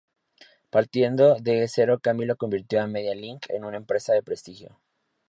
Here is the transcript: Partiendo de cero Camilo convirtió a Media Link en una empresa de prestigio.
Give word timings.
Partiendo 0.71 1.35
de 1.35 1.67
cero 1.67 1.99
Camilo 2.01 2.35
convirtió 2.35 2.81
a 2.81 2.87
Media 2.87 3.13
Link 3.13 3.45
en 3.49 3.65
una 3.65 3.77
empresa 3.77 4.13
de 4.13 4.23
prestigio. 4.23 4.79